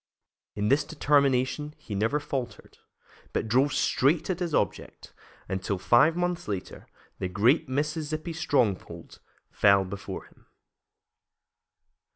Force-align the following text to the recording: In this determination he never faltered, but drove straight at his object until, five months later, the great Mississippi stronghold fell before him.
In 0.55 0.69
this 0.69 0.83
determination 0.83 1.75
he 1.77 1.93
never 1.93 2.19
faltered, 2.19 2.79
but 3.33 3.47
drove 3.47 3.71
straight 3.71 4.31
at 4.31 4.39
his 4.39 4.51
object 4.55 5.13
until, 5.47 5.77
five 5.77 6.15
months 6.15 6.47
later, 6.47 6.87
the 7.19 7.29
great 7.29 7.69
Mississippi 7.69 8.33
stronghold 8.33 9.19
fell 9.51 9.85
before 9.85 10.23
him. 10.25 10.47